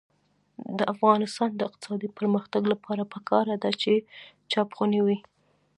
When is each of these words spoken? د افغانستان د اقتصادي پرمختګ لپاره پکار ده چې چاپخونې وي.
د 0.77 0.79
افغانستان 0.93 1.49
د 1.55 1.61
اقتصادي 1.69 2.09
پرمختګ 2.17 2.61
لپاره 2.73 3.03
پکار 3.13 3.45
ده 3.63 3.71
چې 3.81 3.93
چاپخونې 4.51 4.99
وي. 5.05 5.17